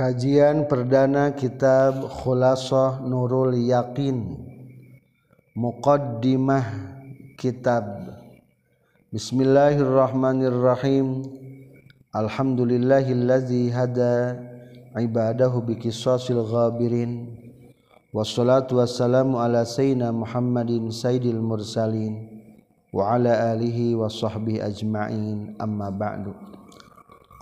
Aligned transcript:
Kajian 0.00 0.64
perdana 0.64 1.36
kitab 1.36 2.08
Khulasoh 2.08 3.04
Nurul 3.04 3.52
Yakin 3.52 4.32
Muqaddimah 5.52 6.64
kitab. 7.36 8.08
Bismillahirrahmanirrahim. 9.12 11.28
Alhamdulillahillazi 12.16 13.68
hada 13.76 14.40
ibadahu 14.96 15.68
biqisasil 15.68 16.48
ghabirin. 16.48 17.36
Wassalatu 18.16 18.80
wassalamu 18.80 19.36
ala 19.36 19.68
sayyidina 19.68 20.16
Muhammadin 20.16 20.88
sayyidil 20.88 21.44
mursalin 21.44 22.40
wa 22.88 23.20
ala 23.20 23.52
alihi 23.52 24.00
wa 24.00 24.08
sahbihi 24.08 24.64
ajma'in. 24.64 25.60
Amma 25.60 25.92
ba'du. 25.92 26.32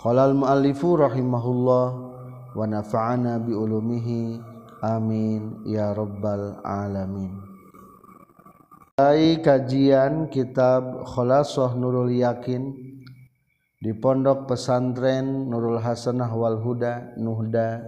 Qala 0.02 0.26
al-muallifu 0.26 0.98
rahimahullah 0.98 2.07
wanafa'ana 2.56 3.42
biulumihi 3.42 4.40
amin 4.80 5.66
ya 5.68 5.92
rabbal 5.92 6.62
alamin. 6.64 7.34
Mulai 8.98 9.38
kajian 9.38 10.26
kitab 10.26 11.06
Kholasah 11.06 11.78
Nurul 11.78 12.18
Yakin 12.18 12.74
di 13.78 13.94
Pondok 13.94 14.50
Pesantren 14.50 15.46
Nurul 15.46 15.78
Hasanah 15.78 16.34
Wal 16.34 16.58
Huda 16.58 17.14
Nuhda 17.14 17.78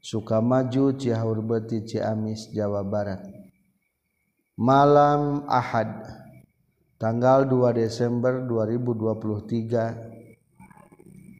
Sukamaju 0.00 0.96
Cihaur 0.96 1.44
Beti 1.44 1.84
Ciamis 1.84 2.48
Jawa 2.52 2.80
Barat. 2.80 3.28
Malam 4.56 5.44
Ahad 5.50 6.00
tanggal 6.96 7.44
2 7.44 7.84
Desember 7.84 8.48
2023 8.48 10.13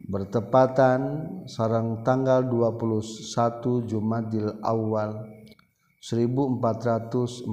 bertepatan 0.05 1.01
sarang 1.49 2.05
tanggal 2.05 2.45
21 2.45 3.89
Jumadil 3.89 4.61
Awal 4.61 5.25
1445 5.97 7.49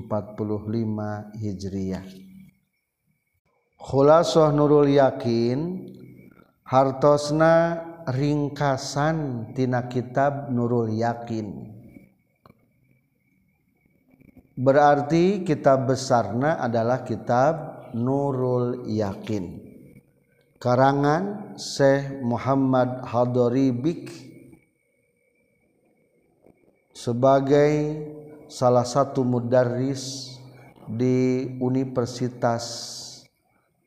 Hijriah. 1.40 2.04
Khulasoh 3.80 4.52
Nurul 4.52 4.92
Yakin 4.94 5.88
hartosna 6.68 7.80
ringkasan 8.12 9.50
tina 9.56 9.88
kitab 9.88 10.52
Nurul 10.52 10.92
Yakin. 10.92 11.72
Berarti 14.52 15.48
kitab 15.48 15.88
besarna 15.88 16.60
adalah 16.60 17.00
kitab 17.08 17.88
Nurul 17.96 18.84
Yakin. 18.92 19.61
Karangan 20.62 21.58
Syekh 21.58 22.22
Muhammad 22.22 23.02
Hadoribik 23.02 24.14
sebagai 26.94 27.98
salah 28.46 28.86
satu 28.86 29.26
mudaris 29.26 30.38
di 30.86 31.50
Universitas 31.58 32.62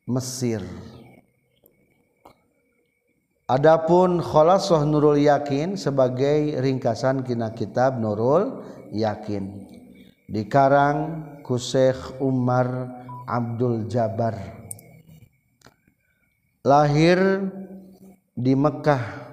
Mesir. 0.03 0.59
Adapun 3.47 4.19
Kholasoh 4.19 4.83
Nurul 4.83 5.23
Yakin 5.23 5.79
sebagai 5.79 6.59
ringkasan 6.59 7.23
kina 7.23 7.55
kitab 7.55 8.03
Nurul 8.03 8.67
Yakin 8.91 9.63
dikarang 10.27 11.23
ku 11.39 11.55
Syekh 11.55 12.19
Umar 12.19 12.67
Abdul 13.29 13.87
Jabbar 13.87 14.64
lahir 16.65 17.45
di 18.33 18.57
Mekkah. 18.57 19.23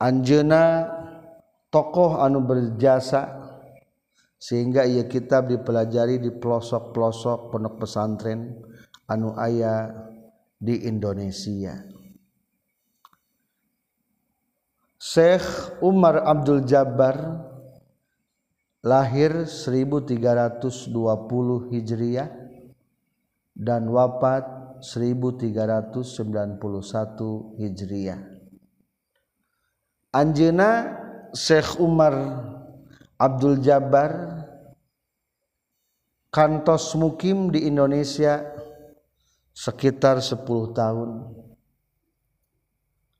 Anjena 0.00 0.88
tokoh 1.68 2.20
anu 2.20 2.44
berjasa 2.44 3.44
sehingga 4.36 4.84
ia 4.84 5.08
kitab 5.08 5.48
dipelajari 5.48 6.20
di 6.20 6.30
pelosok-pelosok 6.32 7.52
pondok 7.52 7.74
pesantren 7.80 8.60
anu 9.08 9.32
aya 9.36 9.92
di 10.56 10.84
Indonesia. 10.84 11.80
Syekh 14.96 15.80
Umar 15.80 16.24
Abdul 16.24 16.64
Jabbar 16.64 17.16
lahir 18.84 19.48
1320 19.48 21.72
Hijriah 21.72 22.45
dan 23.56 23.88
wafat 23.88 24.44
1391 24.84 26.60
Hijriah. 27.56 28.20
Anjena 30.12 31.00
Syekh 31.32 31.80
Umar 31.80 32.12
Abdul 33.16 33.64
Jabbar 33.64 34.44
kantos 36.28 36.92
mukim 37.00 37.48
di 37.48 37.64
Indonesia 37.64 38.44
sekitar 39.56 40.20
10 40.20 40.44
tahun. 40.76 41.10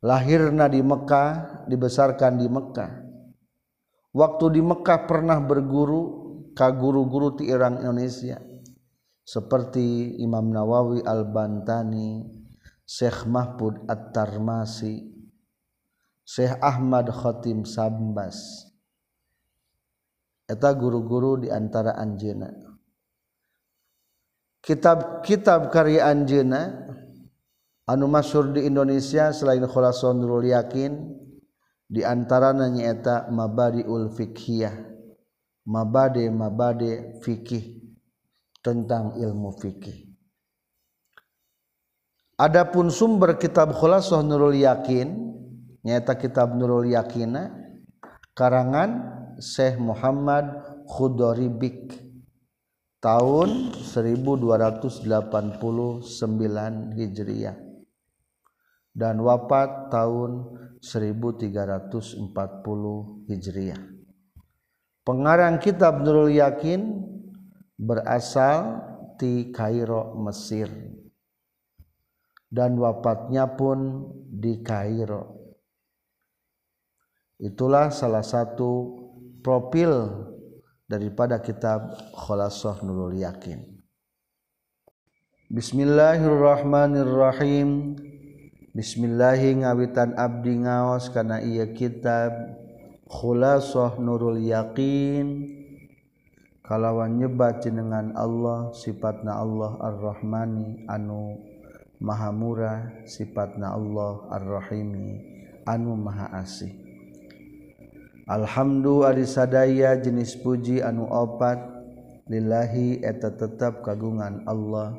Lahirna 0.04 0.68
di 0.68 0.84
Mekah, 0.84 1.64
dibesarkan 1.64 2.36
di 2.36 2.46
Mekah. 2.46 2.92
Waktu 4.12 4.44
di 4.52 4.60
Mekah 4.60 5.08
pernah 5.08 5.40
berguru 5.40 6.02
ka 6.52 6.68
guru-guru 6.72 7.40
ti 7.40 7.48
Irang 7.48 7.80
Indonesia 7.80 8.36
seperti 9.26 10.16
Imam 10.22 10.54
Nawawi 10.54 11.02
Al-Bantani, 11.02 12.22
Syekh 12.86 13.26
Mahfud 13.26 13.82
At-Tarmasi, 13.90 15.02
Syekh 16.22 16.54
Ahmad 16.62 17.10
Khatim 17.10 17.66
Sambas. 17.66 18.70
Eta 20.46 20.70
guru-guru 20.78 21.42
di 21.42 21.50
antara 21.50 21.98
anjeuna. 21.98 22.54
Kitab-kitab 24.62 25.74
karya 25.74 26.06
anjeuna 26.06 26.86
anu 27.90 28.06
masyhur 28.06 28.54
di 28.54 28.62
Indonesia 28.62 29.34
selain 29.34 29.66
Khulasan 29.66 30.22
Nurul 30.22 30.54
Yakin 30.54 30.94
di 31.90 32.06
antaranya 32.06 32.70
nyaeta 32.70 33.26
Mabadiul 33.34 34.14
Fiqhiyah. 34.14 34.94
Mabade 35.66 36.30
mabade 36.30 37.18
fikih 37.26 37.85
tentang 38.66 39.14
ilmu 39.14 39.54
fikih. 39.62 40.10
Adapun 42.34 42.90
sumber 42.90 43.38
kitab 43.38 43.70
Khulasah 43.70 44.26
Nurul 44.26 44.58
Yakin 44.58 45.08
nyata 45.86 46.18
kitab 46.18 46.58
Nurul 46.58 46.90
Yakina 46.90 47.54
karangan 48.34 49.14
Syekh 49.38 49.78
Muhammad 49.78 50.50
Khudoribik 50.90 51.94
tahun 52.98 53.70
1289 53.86 55.06
Hijriah 56.98 57.56
dan 58.92 59.16
wafat 59.22 59.94
tahun 59.94 60.58
1340 60.82 62.34
Hijriah. 63.30 63.80
Pengarang 65.06 65.62
kitab 65.62 66.02
Nurul 66.02 66.34
Yakin 66.34 67.14
berasal 67.76 68.80
di 69.20 69.52
Kairo 69.52 70.16
Mesir. 70.20 70.68
Dan 72.48 72.78
wafatnya 72.80 73.56
pun 73.56 74.08
di 74.32 74.62
Kairo. 74.64 75.36
Itulah 77.36 77.92
salah 77.92 78.24
satu 78.24 78.96
profil 79.44 79.92
daripada 80.88 81.36
kitab 81.44 81.92
Khalasah 82.16 82.80
Nurul 82.80 83.20
Yakin. 83.20 83.60
Bismillahirrahmanirrahim. 85.52 88.00
Bismillahi 88.76 89.64
ngawitan 89.64 90.12
abdi 90.20 90.52
ngaos 90.64 91.08
karena 91.08 91.40
ia 91.40 91.64
kitab 91.72 92.28
Khulasah 93.08 93.96
Nurul 93.96 94.36
Yakin 94.42 95.24
kalawan 96.66 97.14
nyebat 97.14 97.62
jenengan 97.62 98.10
Allah 98.18 98.74
sifatna 98.74 99.38
Allah 99.38 99.78
ar-rahmani 99.78 100.82
anu 100.90 101.38
maha 102.02 102.34
murah 102.34 102.90
sifatna 103.06 103.70
Allah 103.70 104.26
ar-rahimi 104.34 105.22
anu 105.62 105.94
maha 105.94 106.42
asih. 106.42 106.74
Alhamdulillah 108.26 109.14
arisadaya 109.14 109.94
jenis 110.02 110.34
puji 110.42 110.82
anu 110.82 111.06
opat. 111.06 111.78
Lillahi 112.26 113.06
eta 113.06 113.30
tetap 113.30 113.86
kagungan 113.86 114.42
Allah. 114.50 114.98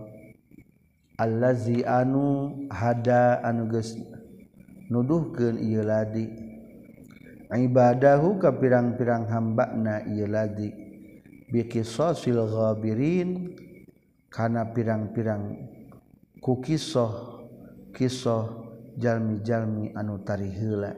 Allazi 1.19 1.84
anu 1.84 2.56
hada 2.72 3.44
anu 3.44 3.68
geus 3.68 4.00
nuduhkeun 4.88 5.60
ieu 5.60 5.84
ladi. 5.84 6.31
Ibadahu 7.52 8.40
ka 8.40 8.56
pirang-pirang 8.56 9.28
hambana 9.28 10.08
ieu 10.08 10.24
ladi. 10.24 10.87
bikisosilghabirin 11.48 13.56
kana 14.28 14.68
pirang-pirang 14.76 15.56
kukisoh 16.44 17.40
kisoh 17.96 18.68
jalmi-jalmi 19.00 19.96
anu 19.96 20.20
tari 20.22 20.52
heula. 20.52 20.92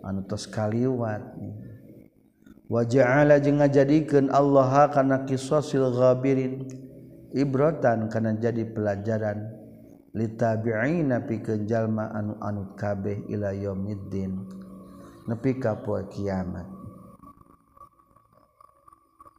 Anu 0.00 0.24
tos 0.24 0.48
kaliwat 0.48 1.20
wa 2.70 2.82
ja'ala 2.86 3.36
jeung 3.36 3.60
ngajadikeun 3.60 4.32
Allah 4.32 4.88
kana 4.88 5.28
qisasil 5.28 5.92
ghabirin 5.92 6.64
ibratan 7.36 8.08
kana 8.08 8.32
jadi 8.38 8.64
pelajaran 8.64 9.44
litabi'ina 10.16 11.28
pikeun 11.28 11.68
jalma 11.68 12.08
anu 12.16 12.32
anut 12.40 12.80
kabeh 12.80 13.28
ila 13.28 13.52
yaumiddin 13.52 14.40
nepi 15.28 15.60
ka 15.60 15.76
poe 15.84 16.00
kiamat. 16.08 16.79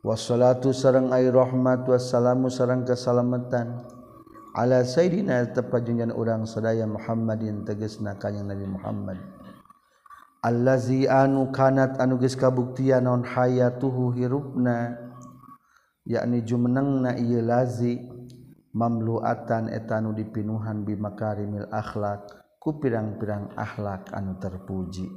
wassalatu 0.01 0.73
sareng 0.73 1.13
ay 1.13 1.29
rahmat 1.29 1.85
wassalamu 1.85 2.49
sareng 2.49 2.81
keselamatan. 2.85 3.85
Ala 4.51 4.83
sayyidina 4.83 5.55
tepajungan 5.55 6.11
urang 6.11 6.43
sadaya 6.43 6.83
Muhammadin 6.83 7.63
tegesna 7.63 8.19
kanjing 8.19 8.51
Nabi 8.51 8.67
Muhammad. 8.67 9.17
Allazi 10.43 11.07
anu 11.07 11.53
kanat 11.53 12.01
anu 12.01 12.17
geus 12.19 12.35
kabuktian 12.35 13.05
non 13.05 13.23
hayatuhu 13.23 14.11
hirupna 14.17 14.97
yakni 16.03 16.41
jumenengna 16.43 17.15
ieu 17.15 17.45
lazi 17.45 18.01
mamluatan 18.73 19.69
etanu 19.69 20.17
dipinuhan 20.17 20.81
bimakarimil 20.83 21.69
akhlak 21.69 22.25
ku 22.57 22.81
pirang-pirang 22.81 23.53
akhlak 23.55 24.09
anu 24.11 24.35
terpuji. 24.41 25.07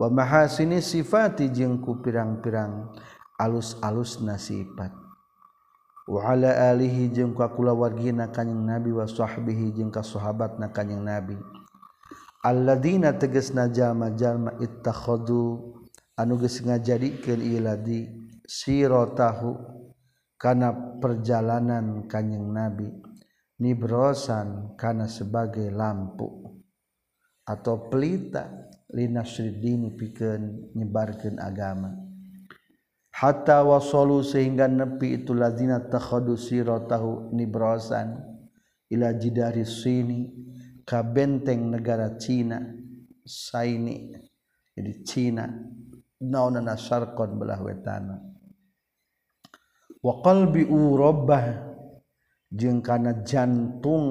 Wa 0.00 0.10
mahasini 0.10 0.82
sifati 0.82 1.52
jeung 1.52 1.78
ku 1.78 2.02
pirang-pirang 2.02 2.90
alus-alus 3.36 4.24
nasifat 4.24 5.06
waala 6.06 6.70
alihi 6.70 7.10
jeung 7.10 7.34
kakula 7.34 7.74
wargi 7.74 8.14
na 8.14 8.30
kanyeng 8.30 8.62
nabi 8.62 8.94
wasahbihi 8.94 9.74
jeung 9.74 9.90
kasahabat 9.90 10.56
na 10.62 10.70
kanyeng 10.70 11.02
nabi. 11.02 11.34
Alladzina 12.46 13.10
teges 13.10 13.50
najama 13.50 14.14
jalma 14.14 14.54
ittakhadu 14.62 15.74
anu 16.14 16.38
geus 16.38 16.62
ngajadikeun 16.62 17.42
iladi 17.42 18.06
siratahu 18.46 19.58
kana 20.38 20.70
perjalanan 21.02 22.06
kanyeng 22.06 22.46
nabi 22.54 22.86
nibrosan 23.58 24.78
kana 24.78 25.10
sebagai 25.10 25.74
lampu 25.74 26.54
atau 27.42 27.90
pelita 27.90 28.70
linasridini 28.94 29.98
pikeun 29.98 30.70
nyebarkeun 30.78 31.42
agama. 31.42 32.05
hatta 33.16 33.64
wasolu 33.64 34.20
sehingga 34.20 34.68
nepi 34.68 35.24
itu 35.24 35.32
lazina 35.32 35.80
takhadu 35.80 36.36
siratahu 36.36 37.32
nibrosan 37.32 38.12
ila 38.92 39.16
jidari 39.16 39.64
sini 39.64 40.28
ka 40.84 41.00
benteng 41.00 41.72
negara 41.72 42.20
Cina 42.20 42.60
saini. 43.24 44.12
Jadi 44.76 44.92
Cina 45.02 45.48
naonana 46.20 46.76
syarqon 46.76 47.40
belah 47.40 47.60
wetana. 47.64 48.16
Wa 50.04 50.20
qalbi 50.20 50.68
urabbah 50.68 51.44
jeung 52.52 52.84
kana 52.84 53.24
jantung 53.24 54.04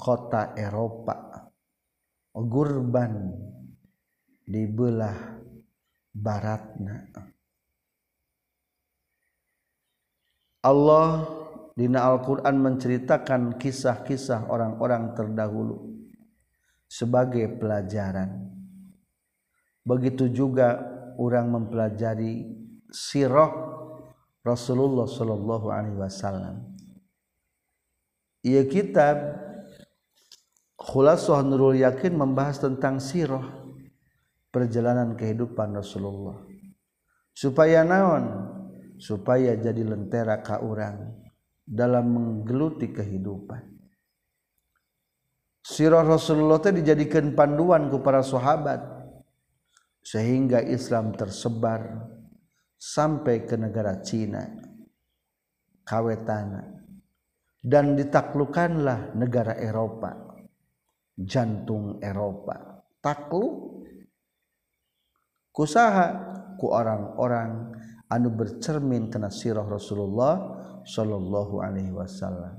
kota 0.00 0.56
Eropa 0.56 1.44
gurban 2.34 3.36
di 4.48 4.64
belah 4.64 5.38
baratna. 6.10 6.96
Allah 10.60 11.24
dina 11.72 12.04
Al-Quran 12.04 12.60
menceritakan 12.60 13.56
kisah-kisah 13.56 14.52
orang-orang 14.52 15.16
terdahulu 15.16 15.96
sebagai 16.84 17.48
pelajaran. 17.56 18.52
Begitu 19.80 20.28
juga 20.28 20.76
orang 21.16 21.48
mempelajari 21.48 22.44
sirah 22.92 23.48
Rasulullah 24.44 25.08
Shallallahu 25.08 25.66
Alaihi 25.72 25.96
Wasallam. 25.96 26.56
Ia 28.44 28.64
kitab 28.68 29.16
Khulasoh 30.76 31.40
Nurul 31.44 31.80
Yakin 31.80 32.16
membahas 32.16 32.60
tentang 32.60 33.00
sirah 33.00 33.44
perjalanan 34.52 35.16
kehidupan 35.16 35.76
Rasulullah. 35.76 36.40
Supaya 37.32 37.84
naon 37.84 38.59
supaya 39.00 39.56
jadi 39.56 39.80
lentera 39.80 40.44
ka 40.44 40.60
urang 40.60 41.16
dalam 41.64 42.04
menggeluti 42.12 42.92
kehidupan. 42.92 43.64
Sirah 45.64 46.04
Rasulullah 46.04 46.60
itu 46.60 46.84
dijadikan 46.84 47.32
panduan 47.32 47.88
ke 47.88 47.96
para 48.04 48.20
sahabat 48.20 48.80
sehingga 50.04 50.60
Islam 50.60 51.16
tersebar 51.16 52.10
sampai 52.76 53.44
ke 53.48 53.56
negara 53.56 54.00
Cina 54.04 54.44
kawetana 55.84 56.64
dan 57.60 57.92
ditaklukkanlah 57.96 59.16
negara 59.16 59.56
Eropa 59.56 60.30
jantung 61.20 62.00
Eropa. 62.00 62.84
Takluk 63.00 63.84
kusaha 65.52 66.08
ku 66.56 66.72
orang-orang 66.72 67.79
anu 68.10 68.34
bercermin 68.34 69.06
kena 69.06 69.30
sirah 69.30 69.64
Rasulullah 69.64 70.58
Shallallahu 70.82 71.62
Alaihi 71.62 71.94
Wasallam. 71.94 72.58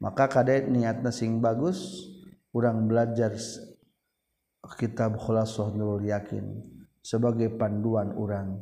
Maka 0.00 0.28
kadek 0.28 0.68
niatnya 0.72 1.12
sing 1.12 1.40
bagus 1.44 2.08
kurang 2.52 2.88
belajar 2.88 3.36
kitab 4.80 5.20
khulasoh 5.20 5.72
nurul 5.76 6.08
yakin 6.08 6.64
sebagai 7.04 7.52
panduan 7.54 8.16
orang 8.16 8.56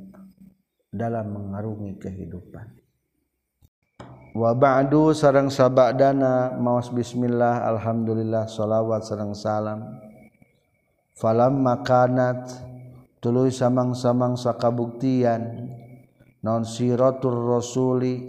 dalam 0.90 1.32
mengarungi 1.32 1.96
kehidupan. 1.98 2.70
Wa 4.34 4.50
ba'du 4.50 5.14
sareng 5.14 5.46
sabadana 5.46 6.58
mawas 6.58 6.90
bismillah 6.90 7.70
alhamdulillah 7.70 8.50
salawat 8.50 9.06
sareng 9.06 9.34
salam. 9.34 9.80
Falam 11.14 11.62
makanat 11.62 12.50
tuluy 13.22 13.54
samang-samang 13.54 14.34
sakabuktian 14.34 15.70
non 16.44 16.68
siratul 16.68 17.56
rasuli 17.56 18.20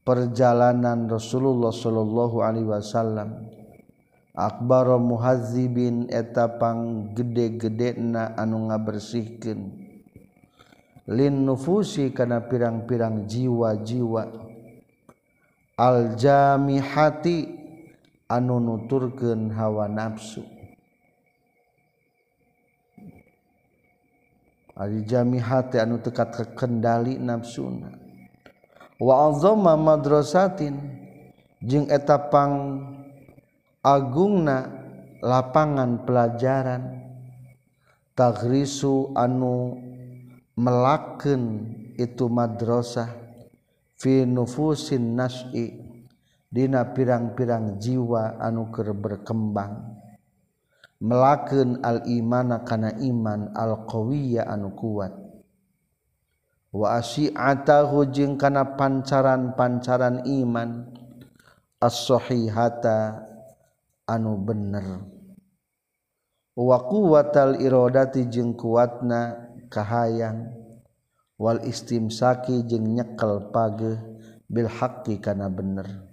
perjalanan 0.00 1.04
Rasulullah 1.12 1.68
sallallahu 1.68 2.40
Alaihi 2.40 2.66
Wasallam. 2.66 3.30
Akbar 4.32 4.88
muhazzibin 4.96 6.08
eta 6.08 6.56
pang 6.56 7.12
gede-gedena 7.12 8.32
anu 8.40 8.72
ngabersihkeun. 8.72 9.60
Lin 11.10 11.34
nufusi 11.44 12.14
kana 12.16 12.48
pirang-pirang 12.48 13.28
jiwa-jiwa. 13.28 14.24
Al 15.76 16.16
jamihati 16.16 17.38
anu 18.30 18.56
nuturkeun 18.56 19.52
hawa 19.52 19.84
nafsu. 19.84 20.59
jamiati 25.04 25.76
anu 25.76 26.00
tekat 26.00 26.32
kekendali 26.32 27.20
nafsuna 27.20 27.92
wazoma 28.96 29.76
madrasatin 29.76 30.76
jeung 31.60 31.88
etapang 31.92 32.80
agungna 33.84 34.80
lapangan 35.20 36.04
pelajaran. 36.04 36.82
Tagrisu 38.16 39.16
anu 39.16 39.80
melaken 40.52 41.72
itu 41.96 42.28
madrasah 42.28 43.08
fi 43.96 44.28
nufusin 44.28 45.16
nas'i 45.16 45.72
dina 46.52 46.84
pirang-pirang 46.92 47.80
jiwa 47.80 48.36
anu 48.36 48.68
keur 48.68 48.92
berkembang. 48.92 49.99
melaken 51.00 51.80
al-imana 51.80 52.60
kana 52.62 52.92
iman 53.00 53.50
al-qawiyya 53.56 54.44
anu 54.44 54.76
kuat. 54.76 55.16
Wa 56.70 57.02
asi'atahu 57.02 58.12
jeung 58.14 58.38
kana 58.38 58.78
pancaran-pancaran 58.78 60.22
iman 60.28 60.86
as-sahihata 61.82 63.26
anu 64.06 64.38
bener. 64.38 65.02
Wa 66.54 66.76
quwwatal 66.86 67.58
iradati 67.58 68.28
jeung 68.28 68.54
kuatna 68.54 69.50
kahayang 69.72 70.52
wal 71.40 71.64
istimsaki 71.64 72.68
jeung 72.68 72.92
nyekel 72.94 73.48
pageh 73.48 73.96
bil 74.46 74.68
haqqi 74.68 75.16
kana 75.18 75.48
bener. 75.48 76.09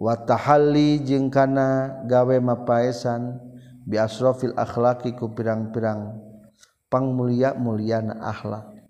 Watahalli 0.00 1.04
jeung 1.04 1.28
kana 1.28 2.00
gawe 2.08 2.40
mapaesan 2.40 3.36
bi 3.84 4.00
asrofil 4.00 4.56
akhlaqi 4.56 5.12
ku 5.12 5.28
pirang-pirang 5.36 6.16
pangmulia 6.88 7.52
muliana 7.52 8.16
akhlak. 8.32 8.80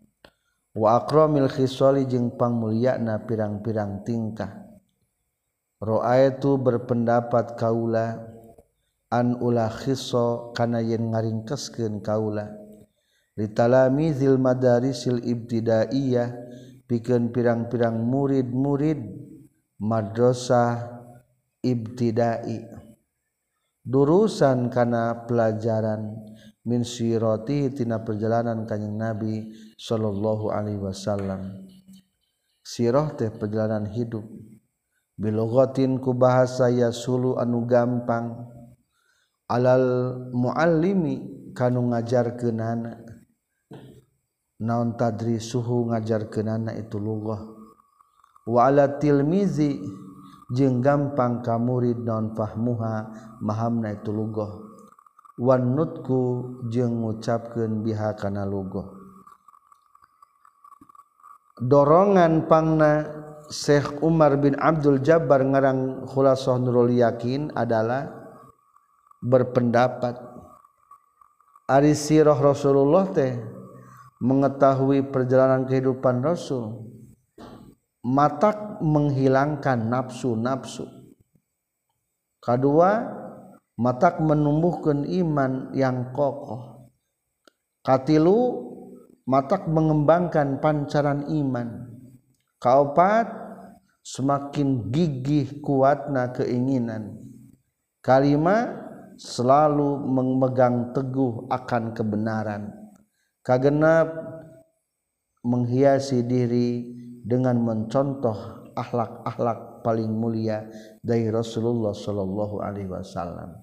Wa 0.71 1.03
akramil 1.03 1.51
khisali 1.51 2.07
jeung 2.07 2.39
pangmuliana 2.39 3.27
pirang-pirang 3.27 4.07
tingkah. 4.07 4.55
Ra'aitu 5.83 6.63
berpendapat 6.63 7.59
kaula 7.59 8.31
an 9.11 9.35
ulah 9.43 9.67
khiso 9.67 10.55
kana 10.55 10.79
yen 10.79 11.11
ngaringkeskeun 11.11 12.07
kaula. 12.07 12.55
Litalamizil 13.35 14.39
madarisil 14.39 15.27
ibtidaiyah 15.27 16.39
pikeun 16.87 17.35
pirang-pirang 17.35 17.99
murid-murid 17.99 19.03
madrasah 19.83 21.00
ibtidai. 21.65 22.65
Durusan 23.81 24.69
kana 24.69 25.25
pelajaran 25.25 26.15
min 26.69 26.85
sirati 26.85 27.73
tina 27.73 28.05
perjalanan 28.05 28.69
kanjing 28.69 29.01
Nabi 29.01 29.49
sallallahu 29.81 30.53
alaihi 30.53 30.81
wasallam. 30.81 31.65
Sirah 32.61 33.17
teh 33.17 33.33
perjalanan 33.33 33.89
hidup. 33.89 34.25
Bilogotin 35.17 36.01
ku 36.01 36.13
bahasa 36.17 36.69
yasulu 36.69 37.41
anu 37.41 37.65
gampang. 37.65 38.47
Alal 39.51 40.15
muallimi 40.31 41.51
kanu 41.53 41.91
ngajarkeunana 41.91 43.03
naon 44.61 44.95
tadri 44.95 45.41
suhu 45.41 45.91
ngajarkeunana 45.91 46.77
itu 46.79 47.01
lugah. 47.01 47.43
Wa 48.47 48.69
ala 48.71 49.01
tilmizi 49.01 49.81
jeung 50.51 50.83
gampang 50.83 51.43
ka 51.43 51.59
non 51.59 52.35
fahmuha 52.35 52.95
mahamna 53.39 53.95
itu 53.95 54.11
lughah 54.11 54.51
wan 55.39 55.79
nutku 55.79 56.59
jeung 56.69 57.07
ngucapkeun 57.07 57.87
biha 57.87 58.19
kana 58.19 58.43
lughah 58.43 58.91
dorongan 61.61 62.51
pangna 62.51 63.21
Syekh 63.51 63.99
Umar 64.07 64.39
bin 64.39 64.55
Abdul 64.55 65.03
Jabbar 65.03 65.43
ngarang 65.43 66.07
Khulasah 66.07 66.63
Nurul 66.63 66.95
Yakin 66.95 67.51
adalah 67.59 68.07
berpendapat. 69.19 70.15
Ari 71.67 71.95
sirah 71.95 72.39
Rasulullah 72.39 73.11
teh 73.11 73.43
mengetahui 74.23 75.07
perjalanan 75.11 75.67
kehidupan 75.67 76.23
Rasul 76.23 76.90
matak 78.01 78.81
menghilangkan 78.81 79.89
nafsu-nafsu. 79.89 80.89
Kedua 82.41 83.05
matak 83.77 84.21
menumbuhkan 84.25 85.05
iman 85.05 85.73
yang 85.77 86.13
kokoh. 86.17 86.89
Katilu 87.85 88.69
matak 89.29 89.69
mengembangkan 89.69 90.61
pancaran 90.61 91.29
iman. 91.29 91.89
Kaopat 92.61 93.29
semakin 94.05 94.93
gigih 94.93 95.61
kuatna 95.61 96.33
keinginan. 96.33 97.21
Kalima 98.01 98.69
selalu 99.21 100.01
memegang 100.09 100.97
teguh 100.97 101.49
akan 101.53 101.93
kebenaran. 101.93 102.73
Kagenap 103.45 104.09
menghiasi 105.45 106.25
diri 106.25 107.00
dengan 107.31 107.55
mencontoh 107.63 108.67
akhlak-akhlak 108.75 109.87
paling 109.87 110.11
mulia 110.11 110.67
dari 110.99 111.31
Rasulullah 111.31 111.95
Shallallahu 111.95 112.59
Alaihi 112.59 112.91
Wasallam. 112.91 113.55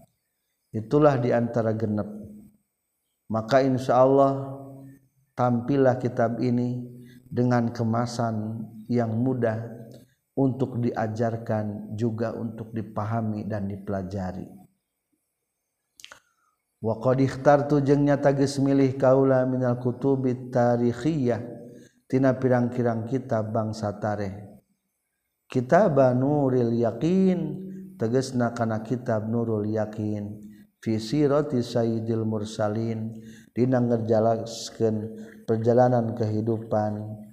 Itulah 0.71 1.19
di 1.19 1.35
antara 1.35 1.75
genep. 1.75 2.07
Maka 3.27 3.59
insya 3.59 3.99
Allah 3.99 4.55
tampillah 5.35 5.99
kitab 5.99 6.39
ini 6.39 6.87
dengan 7.27 7.67
kemasan 7.75 8.63
yang 8.87 9.11
mudah 9.11 9.67
untuk 10.39 10.79
diajarkan 10.79 11.91
juga 11.99 12.31
untuk 12.39 12.71
dipahami 12.71 13.43
dan 13.43 13.67
dipelajari. 13.67 14.47
Wa 16.77 17.03
qad 17.03 17.19
ikhtartu 17.19 17.83
jeung 17.83 18.07
nyata 18.07 18.31
geus 18.31 18.61
milih 18.63 18.95
kaula 18.95 19.43
minal 19.43 19.81
kutubit 19.81 20.53
tarikhiyah 20.53 21.57
tina 22.07 22.39
pirang-kirang 22.39 23.05
kita 23.05 23.43
bangsa 23.43 23.91
tareh. 23.99 24.33
Kita 25.47 25.87
banuril 25.91 26.75
yakin 26.75 27.39
tegesna 27.99 28.55
kana 28.55 28.83
kitab 28.83 29.27
nurul 29.27 29.67
yakin. 29.67 30.47
Fi 30.79 30.99
sirati 30.99 31.59
sayyidil 31.59 32.23
mursalin 32.23 33.15
dina 33.51 33.83
ngerjalaskeun 33.83 34.95
perjalanan 35.43 36.15
kehidupan. 36.15 37.23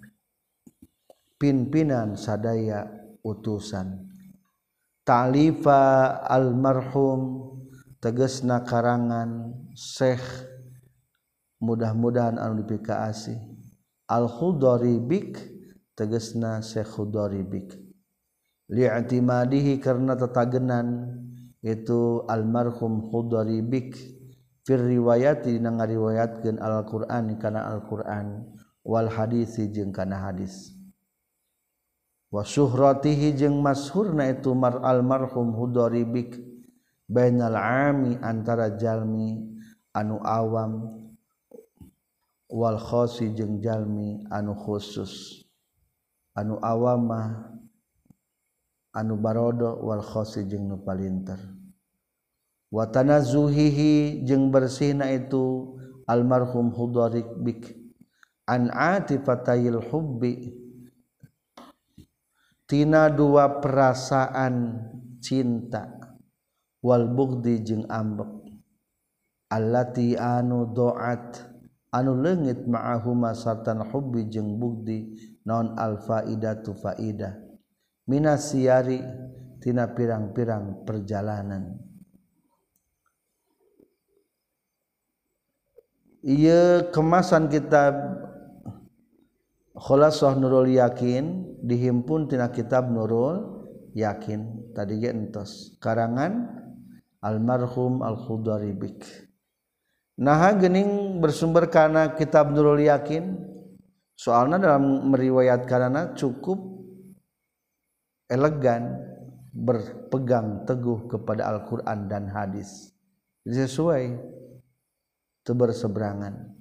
Pimpinan 1.38 2.14
sadaya 2.14 2.86
utusan. 3.22 4.10
Talifa 5.04 6.16
almarhum 6.24 7.52
tegesna 8.00 8.64
karangan 8.64 9.52
Syekh 9.76 10.24
mudah-mudahan 11.60 12.40
anu 12.40 12.64
dipikaasih 12.64 13.53
al-khudoribik 14.10 15.38
tegesna 15.94 16.60
sekhudoribik 16.60 17.76
li'atimadihi 18.68 19.80
karena 19.80 20.16
tetagenan 20.16 21.20
itu 21.64 22.24
almarhum 22.28 23.08
khudoribik. 23.08 23.96
Fir 24.64 24.80
riwayati 24.80 25.60
na 25.60 25.76
ngariwayatkeun 25.76 26.56
al-Qur'an 26.56 27.36
kana 27.36 27.68
al-Qur'an 27.68 28.48
wal 28.80 29.12
hadisi 29.12 29.68
jeung 29.68 29.92
kana 29.92 30.24
hadis. 30.24 30.72
Wa 32.32 32.40
syuhratihi 32.40 33.36
jeung 33.36 33.60
masyhurna 33.60 34.32
itu 34.32 34.56
mar 34.56 34.80
almarhum 34.80 35.52
khudoribik. 35.52 36.40
Bainal 37.04 37.60
ami 37.60 38.16
antara 38.24 38.72
jalmi 38.80 39.52
anu 39.92 40.16
awam 40.24 41.03
walkhosi 42.54 43.34
jeung 43.34 43.58
jalmi 43.58 44.22
anu 44.30 44.54
khusus. 44.54 45.42
Anu 46.38 46.62
awamah 46.62 47.50
anu 48.94 49.18
barodo 49.18 49.82
walkhosi 49.82 50.46
jeung 50.46 50.70
nu 50.70 50.78
palinter. 50.86 51.38
Watana 52.70 53.18
zuhihi 53.22 54.22
jeng 54.22 54.54
bersihna 54.54 55.10
itu 55.10 55.74
almarhum 56.06 56.70
hudarik 56.70 57.26
bik. 57.42 57.74
An 58.46 58.70
atifatayil 58.70 59.78
hubbi 59.90 60.54
tina 62.70 63.10
dua 63.10 63.58
perasaan 63.58 64.78
cinta. 65.18 65.90
Wal 66.84 67.08
bugdi 67.10 67.62
jeng 67.62 67.86
ambek. 67.86 68.30
Allati 69.54 70.18
anu 70.18 70.66
doat 70.74 71.53
anu 71.94 72.18
leungit 72.18 72.66
ma'ahuma 72.66 73.38
sartan 73.38 73.86
hubbi 73.86 74.26
jeng 74.26 74.58
bugdi 74.58 75.14
non 75.46 75.78
al 75.78 76.02
faidatu 76.02 76.74
faidah 76.74 77.38
minasiari 78.10 79.00
tina 79.64 79.88
pirang-pirang 79.88 80.84
perjalanan. 80.84 81.80
Ia 86.24 86.88
kemasan 86.88 87.52
kitab 87.52 87.92
Khulasah 89.76 90.40
Nurul 90.40 90.72
Yakin 90.72 91.60
dihimpun 91.60 92.28
tina 92.28 92.48
kitab 92.48 92.88
Nurul 92.88 93.68
Yakin. 93.92 94.72
Tadi 94.72 95.04
ge 95.04 95.12
entos. 95.12 95.76
Karangan 95.84 96.48
almarhum 97.20 98.00
Al-Khudaribik 98.00 99.04
Nah 100.14 100.54
gening 100.54 101.18
bersumber 101.18 101.66
karena 101.66 102.14
kitab 102.14 102.54
Nurul 102.54 102.86
Yakin. 102.86 103.54
Soalnya 104.14 104.62
dalam 104.62 105.10
meriwayat 105.10 105.66
karena 105.66 106.14
cukup 106.14 106.54
elegan 108.30 108.94
berpegang 109.50 110.62
teguh 110.62 111.10
kepada 111.10 111.50
Al-Quran 111.50 112.06
dan 112.06 112.30
hadis. 112.30 112.94
Sesuai 113.42 114.14
berseberangan 115.44 116.56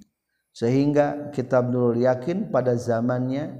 sehingga 0.54 1.34
kitab 1.34 1.72
Nurul 1.72 2.04
Yakin 2.04 2.52
pada 2.52 2.78
zamannya 2.78 3.58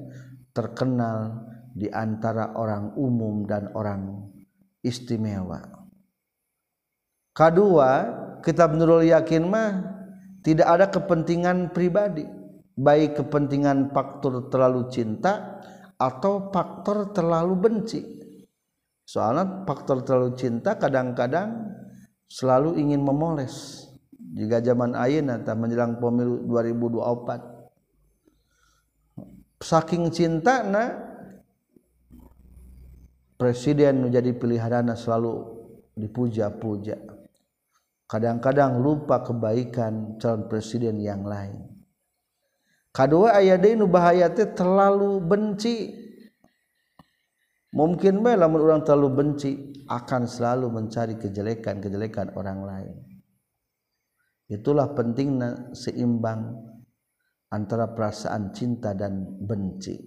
terkenal 0.54 1.42
di 1.74 1.90
antara 1.90 2.54
orang 2.54 2.94
umum 2.94 3.42
dan 3.48 3.74
orang 3.74 4.30
istimewa. 4.84 5.58
Kedua, 7.34 7.90
kitab 8.44 8.76
Nurul 8.76 9.08
Yakin 9.08 9.48
mah 9.48 9.80
tidak 10.44 10.68
ada 10.68 10.92
kepentingan 10.92 11.72
pribadi, 11.72 12.28
baik 12.76 13.16
kepentingan 13.24 13.96
faktor 13.96 14.52
terlalu 14.52 14.92
cinta 14.92 15.64
atau 15.96 16.52
faktor 16.52 17.16
terlalu 17.16 17.54
benci. 17.56 18.04
Soalnya 19.08 19.64
faktor 19.64 20.04
terlalu 20.04 20.36
cinta 20.36 20.76
kadang-kadang 20.76 21.72
selalu 22.28 22.76
ingin 22.76 23.00
memoles. 23.00 23.88
Jika 24.34 24.60
zaman 24.60 24.92
ayeuna 24.92 25.40
tah 25.40 25.56
menjelang 25.56 25.96
pemilu 25.96 26.44
2024 26.44 27.54
saking 29.62 30.10
cinta 30.10 30.66
na 30.66 30.92
presiden 33.38 34.02
menjadi 34.02 34.34
peliharana 34.34 34.98
selalu 34.98 35.54
dipuja-puja 35.94 37.13
kadang-kadang 38.04 38.80
lupa 38.80 39.25
kebaikan 39.25 40.20
calon 40.20 40.46
presiden 40.49 41.00
yang 41.00 41.25
lain. 41.25 41.75
Kedua 42.94 43.42
ayat 43.42 43.64
ini 43.66 43.82
bahayatnya 43.82 44.54
terlalu 44.54 45.18
benci. 45.18 45.90
Mungkin 47.75 48.23
bae 48.23 48.38
lamun 48.38 48.62
orang 48.62 48.87
terlalu 48.87 49.11
benci 49.11 49.50
akan 49.90 50.30
selalu 50.30 50.70
mencari 50.70 51.18
kejelekan-kejelekan 51.18 52.38
orang 52.38 52.62
lain. 52.62 52.94
Itulah 54.46 54.94
pentingnya 54.94 55.75
seimbang 55.75 56.54
antara 57.50 57.90
perasaan 57.90 58.54
cinta 58.54 58.94
dan 58.94 59.42
benci. 59.42 59.99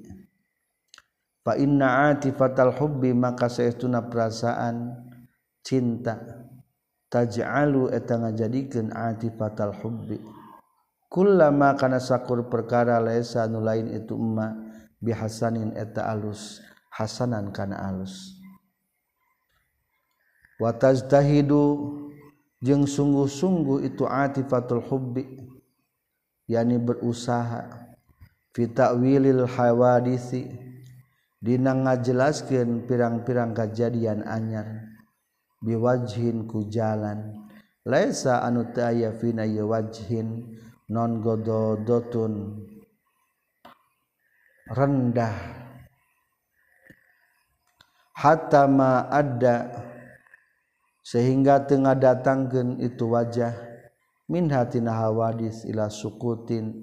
Fa 1.44 1.60
inna 1.60 2.16
atifatal 2.16 2.72
hubbi 2.80 3.12
maka 3.12 3.52
saestuna 3.52 4.08
perasaan 4.08 4.96
cinta 5.60 6.24
taj'alu 7.08 7.92
eta 7.92 8.20
ngajadikeun 8.20 8.92
atifatal 8.92 9.76
hubbi. 9.84 10.20
Kullama 11.08 11.80
kana 11.80 12.04
sakur 12.04 12.52
perkara 12.52 13.00
laisa 13.00 13.48
nu 13.48 13.64
lain 13.64 13.88
itu 13.96 14.16
emma 14.16 14.52
bihasanin 15.00 15.72
eta 15.80 16.04
alus 16.12 16.60
hasanan 16.92 17.56
kana 17.56 17.80
alus. 17.80 18.36
Wa 20.60 20.76
tajtahidu 20.76 21.64
jeung 22.60 22.90
sungguh-sungguh 22.90 23.88
itu 23.88 24.04
atifatul 24.04 24.84
hubbi 24.84 25.24
yani 26.50 26.76
berusaha. 26.82 27.88
Fi 28.52 28.66
ta'wilil 28.66 29.46
hawadisi 29.46 30.50
dina 31.38 31.78
ngajelaskeun 31.78 32.90
pirang-pirang 32.90 33.54
kejadian 33.54 34.26
anyar. 34.26 34.97
biwajhin 35.62 36.46
ku 36.46 36.66
jalan. 36.70 37.34
Laisa 37.88 38.44
anu 38.44 38.68
ta'ya 38.76 39.16
fina 39.16 39.48
yawajhin 39.48 40.60
non 40.92 41.24
gododotun. 41.24 42.64
Rendah. 44.68 45.36
Hatta 48.18 48.66
ma 48.68 49.08
ada 49.08 49.72
sehingga 51.06 51.64
tengah 51.64 51.96
datangkan 51.96 52.82
itu 52.84 53.08
wajah. 53.08 53.56
Min 54.28 54.52
hatina 54.52 54.92
hawadis 54.92 55.64
ila 55.64 55.88
sukutin 55.88 56.76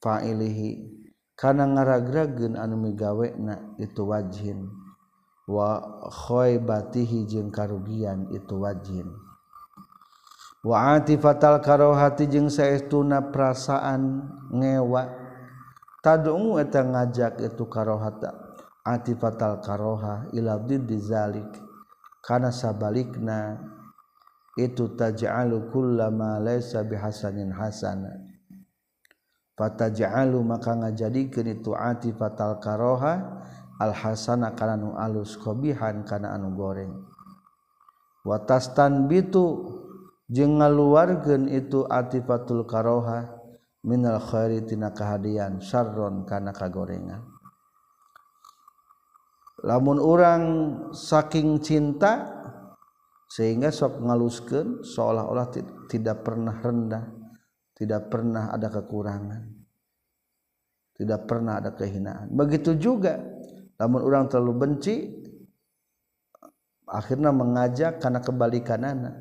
fa'ilihi. 0.00 0.96
Karena 1.36 1.68
ngaragragen 1.68 2.56
anu 2.56 2.80
migawekna 2.80 3.76
itu 3.76 4.08
wajhin. 4.08 4.85
wakhoy 5.46 6.58
batihi 6.58 7.24
jeung 7.30 7.54
karugian 7.54 8.26
itu 8.34 8.58
wajin 8.58 9.06
waati 10.66 11.14
fatal 11.14 11.62
karohati 11.62 12.26
jeung 12.26 12.50
saestuna 12.50 13.30
perasaan 13.30 14.26
ngewa. 14.50 15.26
Tadung 16.02 16.58
eta 16.58 16.86
ngajak 16.86 17.42
itu 17.42 17.66
karohata. 17.66 18.30
Ati 18.86 19.18
fatal 19.18 19.58
karoha 19.58 20.30
ilabdi 20.30 20.78
dizalik 20.78 21.50
karena 22.22 22.54
sabalikna 22.54 23.58
itu 24.54 24.94
taj'alu 24.94 25.74
kullama 25.74 26.38
laysa 26.38 26.86
bihasanin 26.86 27.50
hasana. 27.50 28.14
Fataj'alu 29.58 30.38
maka 30.46 30.78
ngajadikeun 30.78 31.58
itu 31.58 31.74
ati 31.74 32.14
fatal 32.14 32.62
karoha 32.62 33.42
al-hasana 33.80 34.56
kana 34.56 34.76
nu 34.76 34.96
alus 34.96 35.36
qabihan 35.40 36.04
kana 36.04 36.32
anu 36.36 36.52
goreng. 36.56 36.92
Watastan 38.26 39.06
bitu 39.06 39.70
jeung 40.26 40.58
ngaluarkeun 40.58 41.46
itu 41.46 41.86
atifatul 41.86 42.66
karoha 42.66 43.38
minal 43.86 44.18
khairi 44.18 44.66
tina 44.66 44.90
kahadian 44.90 45.62
syarron 45.62 46.26
kana 46.26 46.50
kagorengan. 46.50 47.22
Lamun 49.64 49.96
orang 50.02 50.42
saking 50.92 51.58
cinta 51.64 52.36
sehingga 53.26 53.74
sok 53.74 53.98
ngaluskeun 54.04 54.86
seolah-olah 54.86 55.50
tidak 55.90 56.22
pernah 56.22 56.54
rendah 56.62 57.04
tidak 57.74 58.06
pernah 58.06 58.54
ada 58.54 58.70
kekurangan 58.70 59.42
tidak 60.96 61.28
pernah 61.28 61.60
ada 61.60 61.74
kehinaan. 61.74 62.32
Begitu 62.32 62.78
juga 62.78 63.20
namun 63.76 64.00
orang 64.00 64.28
terlalu 64.28 64.54
benci 64.56 65.12
akhirnya 66.88 67.30
mengajak 67.34 67.98
karena 68.00 68.20
kebalikan 68.24 68.82
anak 68.84 69.16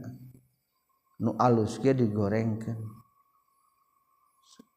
nu 1.19 1.35
alus 1.39 1.79
dia 1.79 1.91
digorengkan 1.91 2.77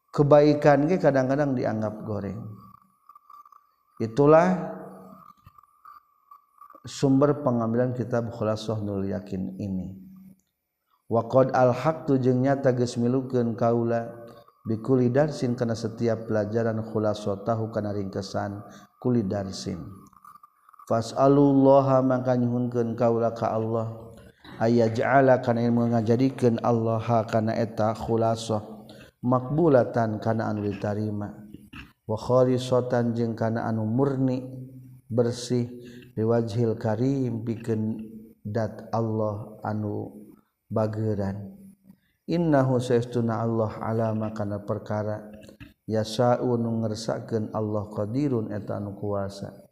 kebaikan 0.09 0.89
dia 0.89 0.97
kadang-kadang 0.97 1.53
dianggap 1.53 2.01
goreng. 2.05 2.39
Itulah 3.99 4.73
sumber 6.87 7.43
pengambilan 7.43 7.93
kitab 7.93 8.31
khulasah 8.31 8.79
nul 8.81 9.05
yakin 9.05 9.59
ini. 9.59 9.95
Waqad 11.09 11.57
al 11.57 11.73
haqqu 11.73 12.21
jeung 12.21 12.45
nyata 12.45 12.69
geus 12.77 12.95
milukeun 13.01 13.57
kaula 13.57 14.13
bikuli 14.61 15.09
darsin 15.09 15.57
kana 15.57 15.73
setiap 15.73 16.29
pelajaran 16.29 16.85
khulasatahu 16.85 17.73
kana 17.73 17.97
ringkesan 17.97 18.61
kuli 18.99 19.23
darsin 19.23 19.99
fasalullaha 20.89 22.01
maka 22.01 22.33
nyuhunkeun 22.33 22.97
kaula 22.97 23.37
ka 23.37 23.53
Allah. 23.53 24.09
Ayaj'ala 24.57 25.39
kana 25.45 25.61
ilmu 25.61 25.93
ngajadikeun 25.93 26.57
Allah 26.65 27.05
kana 27.29 27.53
eta 27.53 27.93
khulasah. 27.93 28.89
Makbulatan 29.21 30.17
kana 30.17 30.49
anu 30.49 30.65
ditarima. 30.65 31.29
Wa 32.09 32.17
khalisatan 32.17 33.13
jeung 33.13 33.37
kana 33.37 33.69
anu 33.69 33.85
murni 33.85 34.41
bersih. 35.05 35.69
Liwajhil 36.17 36.75
karim 36.81 37.45
pikeun 37.45 38.01
dat 38.43 38.89
Allah 38.91 39.61
anu 39.63 40.25
bageran 40.67 41.55
innahu 42.27 42.81
saestuna 42.81 43.39
Allah 43.45 43.71
alama 43.79 44.33
kana 44.35 44.59
perkara. 44.65 45.28
yasaun 45.89 46.85
ngersakeun 46.85 47.49
Allah 47.49 47.89
qadirun 47.89 48.53
eta 48.53 48.77
anu 48.77 48.93
kuasa. 48.93 49.65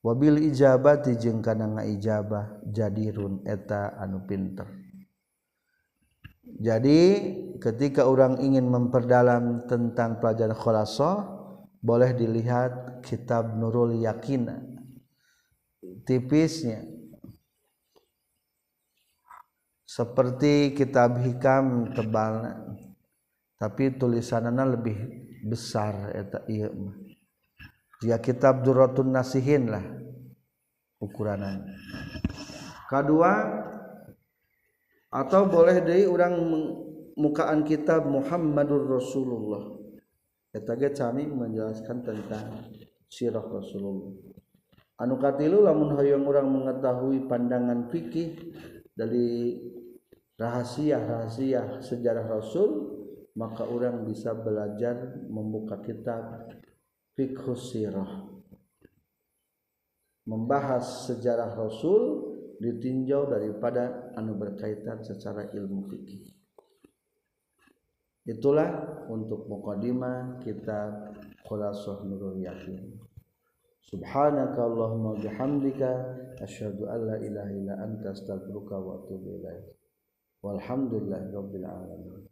Wabil 0.00 0.48
ijabati 0.48 1.20
jeung 1.20 1.44
kana 1.44 1.76
ngaijabah 1.76 2.64
jadirun 2.72 3.44
eta 3.44 4.00
anu 4.00 4.24
pinter. 4.24 4.64
Jadi 6.56 7.00
ketika 7.60 8.08
orang 8.08 8.40
ingin 8.40 8.64
memperdalam 8.64 9.68
tentang 9.68 10.16
pelajaran 10.22 10.56
khulasah 10.56 11.16
boleh 11.84 12.16
dilihat 12.16 13.04
kitab 13.04 13.58
Nurul 13.58 14.00
Yakina 14.00 14.76
tipisnya 16.06 16.82
seperti 19.86 20.74
kitab 20.74 21.18
hikam 21.22 21.94
tebal 21.94 22.58
tapi 23.58 23.94
tulisanana 23.94 24.66
lebih 24.66 25.25
besar 25.46 26.10
eta 26.10 26.42
iya 26.50 26.66
mah. 26.68 26.98
Dia 28.02 28.18
kitab 28.18 28.66
Durratun 28.66 29.14
Nasihin 29.14 29.72
lah 29.72 29.86
ukuranan 31.00 31.70
kedua 32.90 33.32
atau 35.10 35.48
boleh 35.48 35.80
dari 35.80 36.04
orang 36.04 36.34
mukaan 37.16 37.64
kitab 37.64 38.04
Muhammadur 38.04 38.84
Rasulullah. 39.00 39.64
Eta 40.52 40.76
ge 40.76 40.92
cami 40.92 41.24
menjelaskan 41.28 42.04
tentang 42.04 42.68
sirah 43.08 43.44
Rasulullah. 43.44 44.12
Anu 44.96 45.20
katilu 45.20 45.60
lamun 45.60 45.92
hoyong 45.92 46.24
orang 46.24 46.48
mengetahui 46.48 47.28
pandangan 47.28 47.92
fikih 47.92 48.56
dari 48.96 49.60
rahasia-rahasia 50.40 51.84
sejarah 51.84 52.24
Rasul 52.24 52.95
maka 53.36 53.68
orang 53.68 54.08
bisa 54.08 54.32
belajar 54.32 55.20
membuka 55.28 55.76
kitab 55.84 56.48
Fiqhus 57.12 57.76
Sirah. 57.76 58.24
Membahas 60.26 61.06
sejarah 61.06 61.54
Rasul 61.54 62.34
ditinjau 62.58 63.28
daripada 63.28 64.10
anu 64.16 64.34
berkaitan 64.40 65.04
secara 65.04 65.52
ilmu 65.52 65.86
fikih. 65.92 66.32
Itulah 68.26 69.06
untuk 69.06 69.46
mukadimah 69.46 70.42
kitab 70.42 71.14
Khulasah 71.46 72.02
Nurul 72.08 72.42
Yakin. 72.42 72.98
Subhanaka 73.86 74.66
Allahumma 74.66 75.14
bihamdika 75.14 75.90
asyhadu 76.42 76.90
an 76.90 77.06
la 77.06 77.16
ilaha 77.22 77.52
illa 77.54 77.74
anta 77.86 78.10
astaghfiruka 78.10 78.74
wa 78.82 78.98
atubu 78.98 79.30
ilaik. 79.38 79.78
Walhamdulillahi 80.42 81.30
rabbil 81.30 81.66
alamin 81.70 82.26